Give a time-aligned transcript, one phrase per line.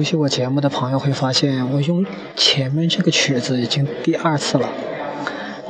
[0.00, 4.66] 熟悉我节目的朋友会发现，我用前面这个曲子已经第二次了。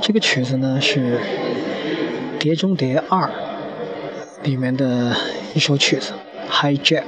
[0.01, 1.19] 这个曲子呢是
[2.39, 3.23] 《碟中谍二》
[4.45, 5.17] 里面的
[5.53, 6.13] 一首曲子
[6.79, 7.03] 《Hijack》。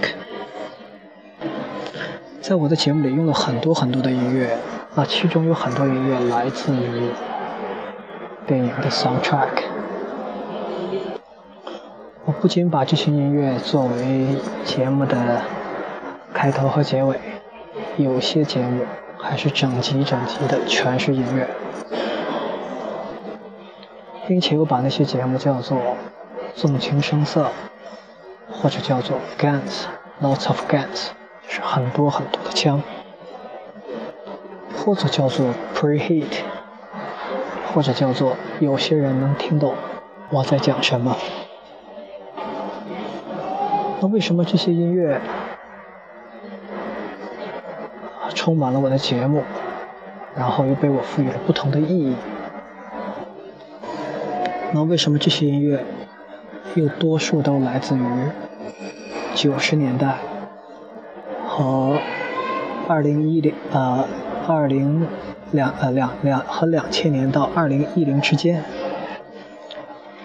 [2.41, 4.59] 在我的节目里用了很多很多的音乐，
[4.97, 7.11] 啊，其中有很多音乐来自于
[8.49, 9.63] 电影的 soundtrack。
[12.25, 14.27] 我不仅把这些音乐作为
[14.65, 15.41] 节目的
[16.43, 17.21] 开头和结尾，
[17.99, 18.85] 有些节目
[19.17, 21.49] 还是整集整集的全是音乐，
[24.27, 25.79] 并且我把那些节目叫做
[26.57, 27.47] 纵情声色，
[28.51, 31.11] 或者叫做 guns，lots of guns。
[31.47, 32.83] 是很多很多的枪，
[34.77, 35.47] 或者叫做
[35.77, 36.41] preheat，
[37.73, 39.77] 或者叫做有些人能听懂
[40.31, 41.17] 我在讲什么。
[44.01, 45.21] 那为什么这些音乐
[48.43, 49.45] 充满了我的节目，
[50.35, 52.17] 然后又被我赋予了不同的意义？
[54.73, 55.85] 那为什么这些音乐
[56.75, 58.03] 又多数都来自于
[59.37, 60.17] 九十年代？
[61.47, 62.01] 和
[62.89, 64.07] 二零一零啊
[64.49, 65.07] 二零
[65.53, 68.65] 两呃两两和两千年到二零一零之间，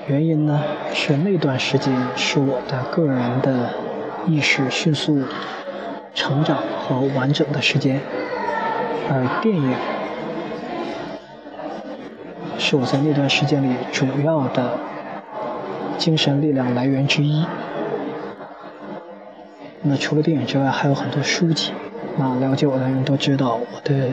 [0.07, 3.69] 原因呢是那段时间是我的个人的
[4.25, 5.21] 意识迅速
[6.17, 8.01] 成长和完整的时间，
[9.07, 9.75] 而电影
[12.57, 14.71] 是我在那段时间里主要的
[15.99, 17.45] 精神力量来源之一。
[19.83, 21.71] 那除了电影之外，还有很多书籍。
[22.17, 24.09] 那了解我的人都知道，我的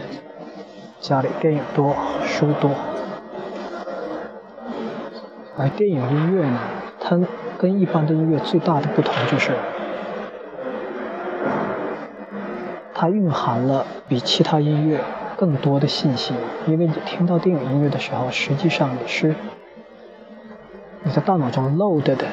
[1.00, 1.96] 家里电影多，
[2.26, 2.70] 书多。
[5.56, 6.58] 而电影音乐呢，
[7.00, 7.18] 它
[7.56, 9.52] 跟一般的音乐最大的不同就是，
[13.04, 14.98] 它蕴含了比其他音乐
[15.36, 16.32] 更多的信息。
[16.66, 19.34] 因为你听到电影音乐的时候，实际上你是
[21.02, 22.26] 你的大脑中 load 的。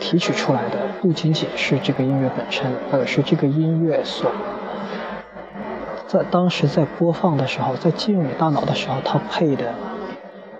[0.00, 4.28] 提取出来的不仅仅是这个音乐本身，而是这个音乐所
[6.08, 9.72] 在当时在播放的时候，在进入你大脑的时候，它配的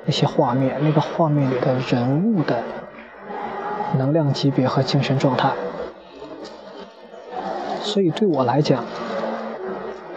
[0.05, 2.62] 那些画面，那个画面里的人物的
[3.99, 5.50] 能量级别和精神状态。
[7.81, 8.84] 所以对我来讲，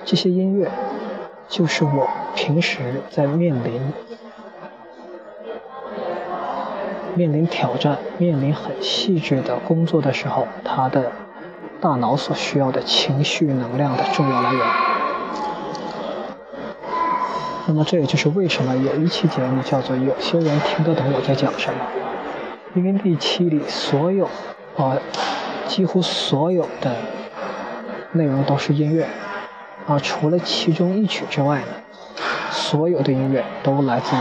[0.08, 0.72] 这些音乐
[1.50, 2.80] 就是我平时
[3.12, 3.82] 在面临。
[7.14, 11.12] 面临挑战、面临很细致的工作的时候，他的
[11.82, 14.62] 大脑所需要的情绪能量的重要来源。
[17.68, 21.80] 那么，这也就是为什么有一期节目叫做“有些人听得懂我在讲什么”，
[22.76, 24.30] 因为那期里所有
[24.78, 24.96] 啊，
[25.66, 26.96] 几乎所有的
[28.14, 29.08] 内容都是音乐
[29.88, 31.68] 啊，除了其中一曲之外呢，
[32.52, 34.20] 所有的音乐都来自于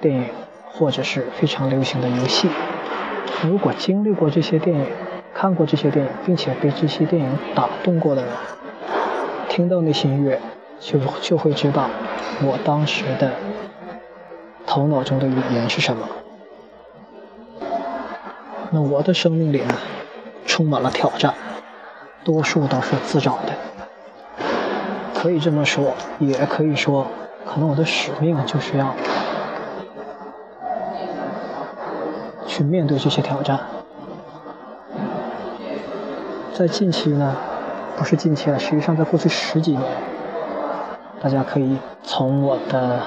[0.00, 0.26] 电影。
[0.74, 2.48] 或者是非常流行的游戏。
[3.42, 4.86] 如果经历过这些电影，
[5.34, 8.32] 看过这些电影，并且被这些电影打动过的人，
[9.50, 10.40] 听到那些音乐，
[10.80, 11.90] 就就会知道
[12.42, 13.32] 我当时的
[14.66, 16.08] 头脑中的语言是什么。
[18.70, 19.74] 那我的生命里呢，
[20.46, 21.34] 充满了挑战，
[22.24, 23.52] 多数都是自找的。
[25.22, 27.06] 可以这么说，也可以说，
[27.46, 28.92] 可能我的使命就是要。
[32.44, 33.60] 去面对这些挑战，
[36.52, 37.36] 在近期呢，
[37.96, 39.82] 不是近期了，实际上在过去十几年，
[41.22, 43.02] 大家可以从我的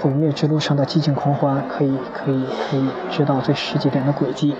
[0.00, 4.56] 毁灭之路上的寂静狂欢，可以可以可以知道这十几年的轨迹，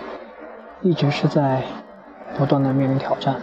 [0.82, 1.62] 一直是在
[2.36, 3.36] 不断的面临挑战，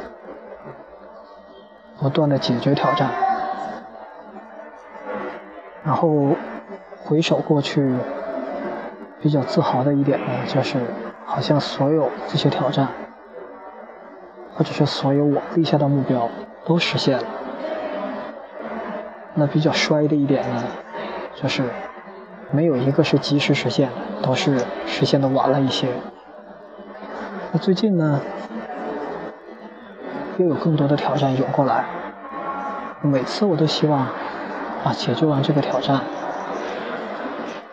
[1.99, 3.09] 不断的解决挑战，
[5.83, 6.35] 然后
[7.03, 7.95] 回首过去。
[9.21, 10.77] 比较自豪的一点呢，就是
[11.25, 12.89] 好像所有这些挑战，
[14.53, 16.27] 或者是所有我立下的目标
[16.65, 17.23] 都实现了。
[19.35, 20.63] 那比较衰的一点呢，
[21.35, 21.63] 就是
[22.51, 25.87] 没有一个是及时实现的，都是实现的晚了一些。
[27.53, 28.19] 那最近呢，
[30.37, 31.85] 又有更多的挑战涌过来，
[33.01, 33.99] 每次我都希望
[34.83, 36.01] 啊，解决完这个挑战。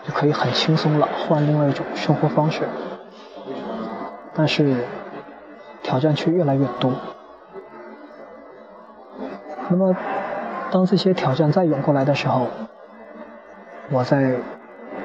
[0.03, 2.67] 就可以很轻松了，换另外一种生活方式，
[4.35, 4.85] 但是
[5.83, 6.91] 挑战却越来越多。
[9.69, 9.95] 那么，
[10.71, 12.47] 当这些挑战再涌过来的时候，
[13.91, 14.37] 我在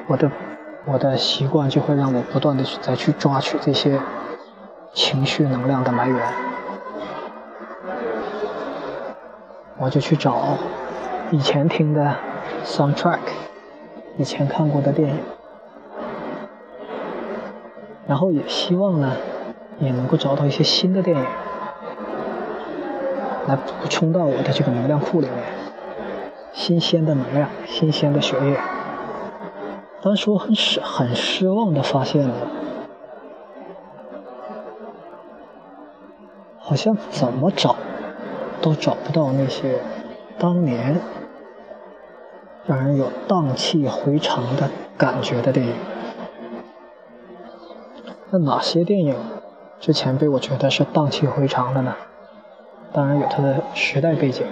[0.06, 0.30] 我的
[0.86, 4.00] 我的习惯就会让我不断的去再去抓取这些
[4.94, 6.45] 情绪能量的来源。
[9.78, 10.56] 我就去找
[11.30, 12.16] 以前听的
[12.64, 13.18] soundtrack，
[14.16, 15.18] 以前看过的电影，
[18.06, 19.12] 然后也希望呢，
[19.78, 21.26] 也能够找到一些新的电影，
[23.46, 25.44] 来补充到我的这个能量库里面，
[26.52, 28.58] 新鲜的能量，新鲜的血液。
[30.02, 32.34] 当时我很失很失望的发现了，
[36.58, 37.76] 好像怎么找。
[38.66, 39.78] 都找不到那些
[40.40, 41.00] 当年
[42.66, 44.68] 让人有荡气回肠的
[44.98, 45.72] 感觉的电影。
[48.30, 49.14] 那哪些电影
[49.78, 51.94] 之前被我觉得是荡气回肠的呢？
[52.92, 54.44] 当然有它的时代背景，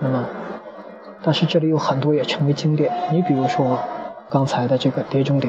[0.00, 0.26] 那么，
[1.22, 2.92] 但是这里有很多也成为经典。
[3.12, 3.78] 你比如说
[4.28, 5.48] 刚才的这个《碟中谍》，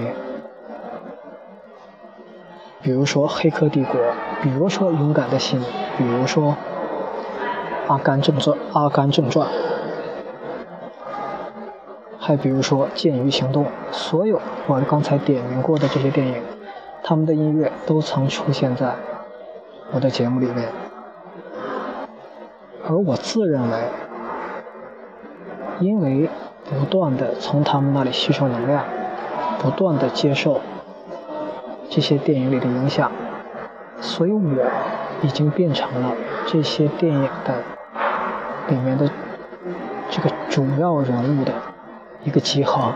[2.83, 3.99] 比如说《黑客帝国》，
[4.43, 5.59] 比如说《勇敢的心》，
[5.97, 6.51] 比如说。
[7.87, 9.47] 《阿甘正传》《阿甘正传》，
[12.17, 16.41] 还比如说《剑鱼行动》，所有我刚才点名过的这些电影，
[17.03, 18.95] 他们的音乐都曾出现在
[19.91, 20.69] 我的节目里面。
[22.87, 23.77] 而我自认为，
[25.79, 26.29] 因为
[26.65, 28.85] 不断的从他们那里吸收能量，
[29.59, 30.61] 不断的接受
[31.89, 33.11] 这些电影里的影响，
[33.99, 34.39] 所以我
[35.21, 36.15] 已经变成了
[36.47, 37.55] 这些电影的。
[38.69, 39.09] 里面的
[40.09, 41.51] 这个主要人物的
[42.23, 42.93] 一个集合，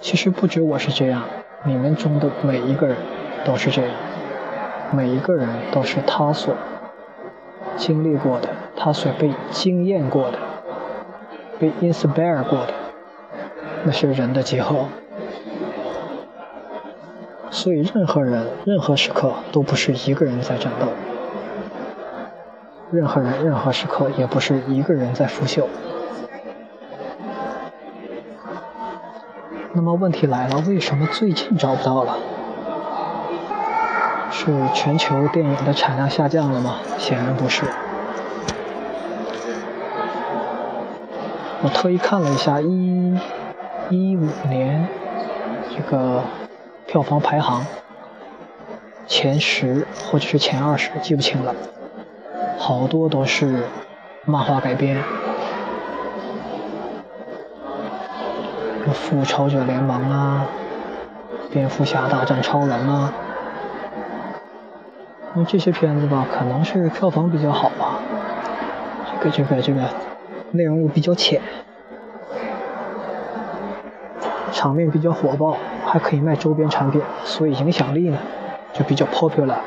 [0.00, 1.22] 其实不止我是这样，
[1.64, 2.96] 你们中的每一个人
[3.44, 3.90] 都是这样，
[4.92, 6.54] 每一个人都是他所
[7.76, 10.38] 经历过的，他所被经验过的，
[11.58, 12.74] 被 inspire 过的，
[13.82, 14.86] 那是人的集合。
[17.62, 20.88] 所以任何人、任何时刻都不是一个人在战斗。
[22.90, 25.62] 任何人、任何时刻，也不是一个人在腐朽。
[29.74, 32.16] 那么问题来了，为什么最近找不到了？
[34.32, 36.78] 是全球电影的产量下降了吗？
[36.98, 37.64] 显然不是。
[41.62, 43.16] 我特意看了一下一
[43.88, 44.88] 一五年
[45.70, 46.24] 这个
[46.92, 47.64] 票房排行
[49.06, 51.54] 前十或者是前二十，记不清了。
[52.58, 53.64] 好多都是
[54.26, 55.02] 漫画改编，
[58.92, 60.46] 复仇者联盟啊，
[61.50, 63.10] 蝙蝠侠大战超人啊，
[65.32, 68.00] 那这些片子吧，可能是票房比较好吧，
[69.10, 69.80] 这个这个这个
[70.50, 71.40] 内容又比较浅，
[74.52, 78.18] 场面比较火爆，还可以卖周边产品，所以影响力呢
[78.72, 79.58] 就比较 popular。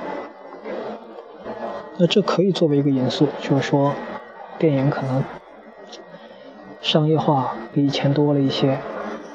[1.98, 3.94] 那这可以作为一个因素，就是说，
[4.58, 5.24] 电影可能
[6.82, 8.80] 商业化比以前多了一些，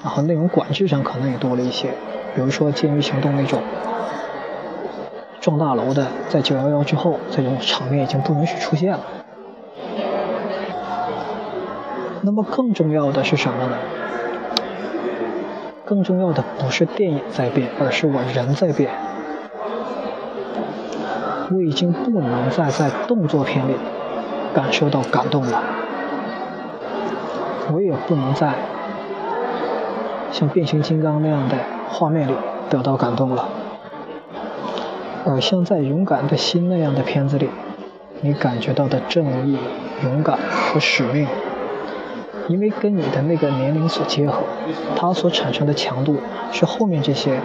[0.03, 1.95] 然后内容管制上可能也多了一些。
[2.35, 3.63] 比如说《监狱行动》那种
[5.41, 9.01] 撞大楼的，在九幺幺之后，这种场面已经不允许出现了。
[12.21, 13.79] 那么更重要的是什么呢？
[15.91, 18.93] 更重要的不是电影在变，而是我人在变。
[21.51, 23.75] 我已经不能再在动作片里
[24.55, 25.61] 感受到感动了，
[27.73, 28.55] 我也不能再
[30.31, 31.57] 像变形金刚那样的
[31.89, 32.35] 画面里
[32.69, 33.49] 得到感动了，
[35.27, 37.51] 而像在勇敢的心那样的片子里，
[38.21, 39.59] 你感觉到的正义、
[40.05, 41.27] 勇敢和使命，
[42.51, 44.43] 因为跟你的那个年龄所结合，
[44.95, 46.19] 它所产生的强度
[46.53, 47.41] 是后面这些，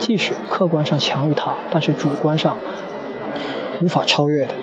[0.00, 2.56] 即使客观上强于它，但是主观上。
[3.82, 4.54] 无法超越的。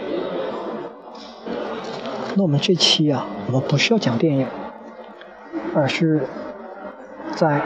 [2.34, 4.48] 那我们这期啊，我们不是要讲电影，
[5.76, 6.26] 而是
[7.36, 7.62] 在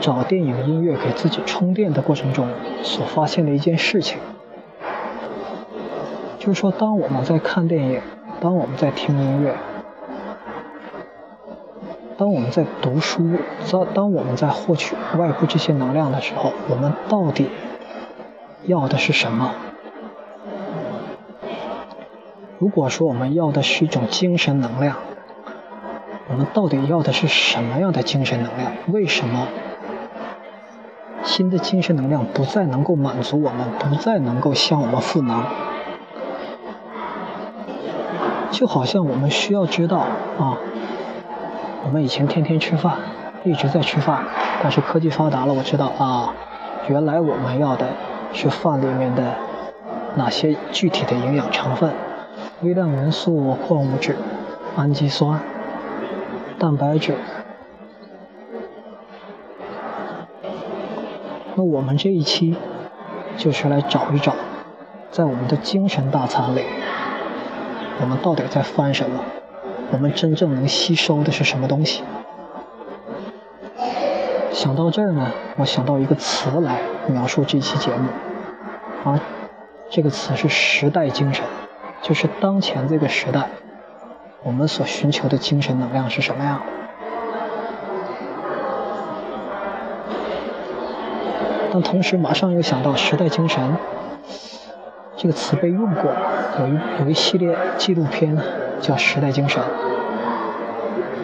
[0.00, 2.48] 找电影音乐给自己充电的过程中
[2.82, 4.18] 所发现的一件事情，
[6.38, 8.00] 就是说，当我们在看电影，
[8.40, 9.54] 当我们在听音乐，
[12.18, 13.30] 当我们在读书，
[13.70, 17.50] 当当我们在获取外部这些能量的时候，我们到底
[18.64, 19.52] 要的是什么？
[22.58, 24.96] 如果说我们要的是一种精神能量，
[26.28, 28.72] 我们到底要的是什么样的精神能量？
[28.88, 29.48] 为什么
[31.22, 35.44] 新的精神能量不再能够满足我们，不再能够向我们赋能？
[38.50, 39.98] 就好像我们需要知道
[40.38, 40.56] 啊，
[41.86, 42.96] 我们以前天天吃饭，
[43.44, 44.24] 一直在吃饭，
[44.60, 46.34] 但是科技发达了，我知道啊，
[46.88, 47.86] 原来我们要的
[48.32, 49.22] 是饭里面的
[50.16, 51.92] 哪些具体的营养成分。
[52.62, 54.16] 微量元素、矿物质、
[54.76, 55.40] 氨基酸、
[56.58, 57.14] 蛋白质。
[61.54, 62.56] 那我们这一期
[63.36, 64.34] 就是来找一找，
[65.12, 66.64] 在我们的精神大餐里，
[68.00, 69.20] 我们到底在翻什么？
[69.92, 72.02] 我们真正能吸收的是什么东西？
[74.52, 78.08] 想到这儿呢，我想到一个词来描述这期节目，
[79.04, 79.20] 啊，
[79.90, 81.44] 这个词是时代精神，
[82.02, 83.48] 就是当前这个时代，
[84.42, 86.62] 我们所寻求的精神能量是什么样？
[91.72, 93.76] 但同时，马上又想到“时代精神”
[95.16, 96.10] 这个词被用过，
[96.60, 98.36] 有一有一系列纪录片
[98.80, 99.62] 叫《时代精神》。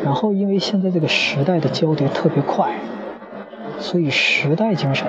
[0.05, 2.73] 然后，因为现在这个时代的交叠特别快，
[3.79, 5.07] 所以“时代精神”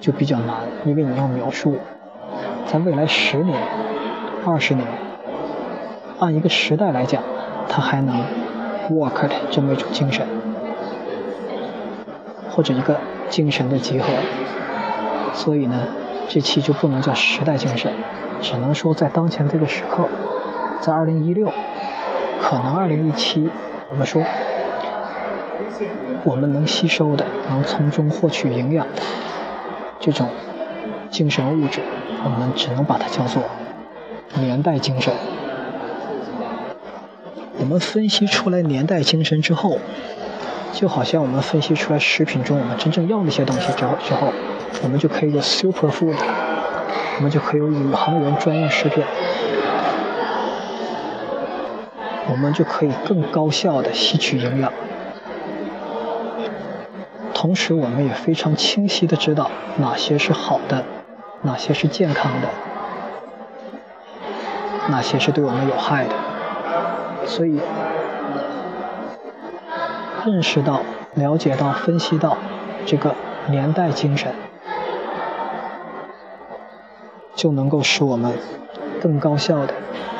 [0.00, 0.56] 就比较难，
[0.86, 1.76] 因为你要描述
[2.66, 3.60] 在未来十年、
[4.46, 4.86] 二十年，
[6.18, 7.22] 按一个时代来讲，
[7.68, 8.24] 它还能
[8.90, 10.26] work 的这么一种精神，
[12.50, 12.96] 或者一个
[13.28, 14.06] 精神的集合。
[15.34, 15.76] 所以呢，
[16.26, 17.92] 这期就不能叫时代精神，
[18.40, 20.08] 只能说在当前这个时刻，
[20.80, 21.52] 在二零一六，
[22.40, 23.48] 可能二零一七，
[23.90, 24.22] 我们说
[26.24, 29.02] 我们能吸收的、能从中获取营养的
[29.98, 30.28] 这种
[31.10, 31.80] 精神物质，
[32.24, 33.42] 我们只能把它叫做
[34.34, 35.12] 年代精神。
[37.58, 39.78] 我们分析出来年代精神之后，
[40.72, 44.32] 就好像我们分析出来食品中我们真正要那些东西之后之后。
[44.82, 46.14] 我们就可以有 super food，
[47.16, 49.02] 我们就可以有宇航员专用食品，
[52.30, 54.72] 我们就可以更高效的吸取营养。
[57.32, 60.84] 同时，我们也非常清晰的知道哪些是好的，
[61.42, 62.48] 哪些是健康的，
[64.88, 66.14] 哪些是对我们有害的。
[67.26, 67.60] 所以，
[70.24, 70.80] 认识到、
[71.14, 72.36] 了解到、分析到
[72.84, 73.14] 这个
[73.48, 74.34] 年代精神。
[77.36, 78.32] 就能够使我们
[78.98, 79.74] 更高效的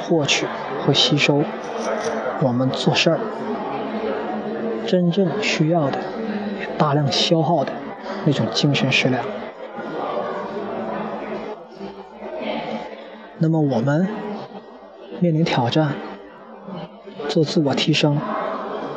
[0.08, 0.46] 获取
[0.80, 1.42] 和吸收
[2.40, 3.18] 我们做事儿
[4.86, 5.98] 真正需要的、
[6.78, 7.72] 大量消耗的
[8.24, 9.24] 那种精神食粮。
[13.38, 14.08] 那么我们
[15.18, 15.96] 面临挑战、
[17.28, 18.20] 做自我提升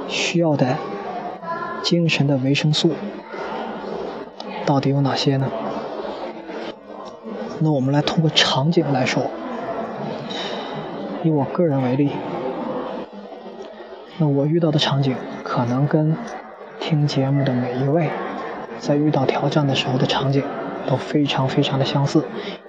[0.08, 0.78] 需要的
[1.82, 2.92] 精神的维生素
[4.66, 5.48] 到底有哪些呢？
[7.62, 9.24] 那我们来通过场景来说，
[11.24, 12.12] 以我个人为例，
[14.18, 16.16] 那我遇到的场景可能跟
[16.80, 18.10] 听节目的每一位
[18.80, 20.44] 在遇到挑战的时候的场景
[20.88, 22.24] 都非常非常的相似，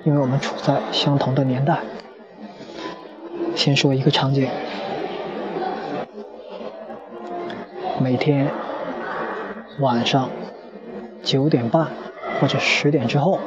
[0.04, 1.78] 因为我们处在相同的年代。
[3.54, 4.48] 先说一个场景，
[8.00, 8.50] 每天
[9.78, 10.28] 晚上
[11.22, 11.86] 九点半
[12.40, 13.38] 或者十点之后。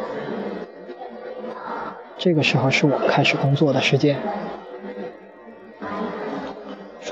[2.17, 4.17] 这个时候是我开始工作的时间。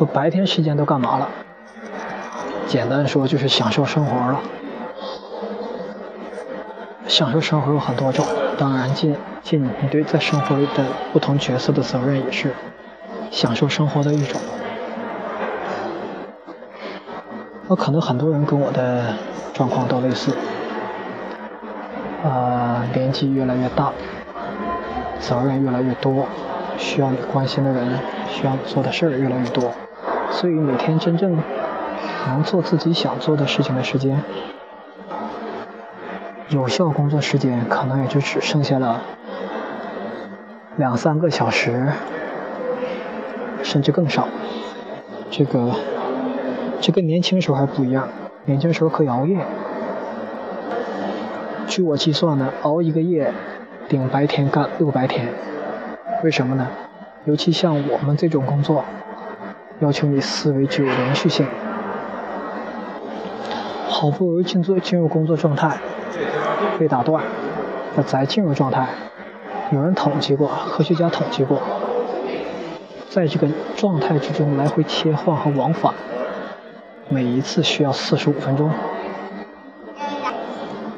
[0.01, 1.29] 说白天时间都干嘛了？
[2.65, 4.41] 简单说就是享受生活了。
[7.05, 8.25] 享受生活有很多种，
[8.57, 10.83] 当然尽尽你对在生活里的
[11.13, 12.51] 不同角色的责任也是
[13.29, 14.41] 享受生活的一种。
[17.67, 19.13] 那可能很多人跟我的
[19.53, 20.35] 状况都类似，
[22.23, 23.93] 啊，年纪越来越大。
[25.19, 26.25] 责任越来越多，
[26.79, 29.71] 需要你关心的人，需要你做的事儿越来越多，
[30.31, 31.37] 所以每天真正
[32.27, 34.23] 能做自己想做的事情的时间，
[36.49, 39.01] 有效工作时间可能也就只剩下了
[40.77, 41.89] 两三个小时，
[43.61, 44.27] 甚至更少。
[45.29, 45.71] 这个
[46.79, 48.07] 这跟年轻时候还不一样，
[48.45, 49.45] 年轻时候可以熬夜。
[51.67, 53.33] 据我计算呢，熬一个夜。
[53.89, 55.27] 顶白天干六白天，
[56.23, 56.65] 为什么呢？
[57.25, 58.85] 尤其像我们这种工作，
[59.81, 61.45] 要求你思维具有连续性。
[63.89, 65.77] 好不容易进入进入工作状态，
[66.79, 67.23] 被打断，
[67.97, 68.87] 要再进入状态。
[69.71, 71.61] 有人统计过，科学家统计过，
[73.09, 75.93] 在这个状态之中来回切换和往返，
[77.09, 78.71] 每一次需要四十五分钟。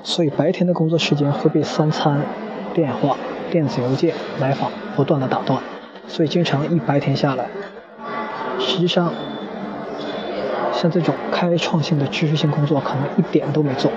[0.03, 2.21] 所以白天的工作时间会被三餐。
[2.73, 3.15] 电话、
[3.51, 5.61] 电子邮件、来访不断的打断，
[6.07, 7.45] 所以经常一白天下来，
[8.65, 9.13] 实际上
[10.73, 13.91] 像这种开创性的知识性工作可能一点都没做，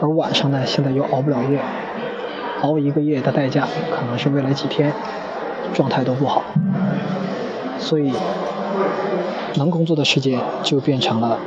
[0.00, 1.60] 而晚上呢，现在又熬不了夜，
[2.62, 4.92] 熬一个夜的代价可能是未来几天
[5.74, 6.44] 状态都不好，
[7.78, 8.12] 所以
[9.56, 11.38] 能工作的时间就变成了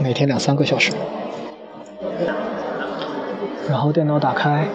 [0.00, 0.92] 每天两三个小时。
[3.68, 4.66] 然后电脑打开，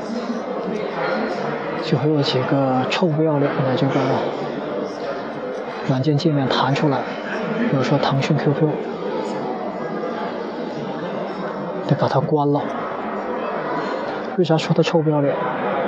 [1.85, 3.93] 就会有几个臭不要脸的这个
[5.87, 6.97] 软件界面弹出来，
[7.69, 8.67] 比如说腾讯 QQ，
[11.87, 12.59] 得把它关了。
[14.37, 15.35] 为啥说它臭不要脸？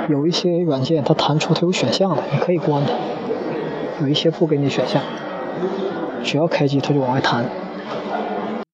[0.08, 2.92] 有一些软件它弹出它有选项的，你可以关它；
[4.00, 5.02] 有一些不给你选项，
[6.22, 7.44] 只要开机它就往外弹。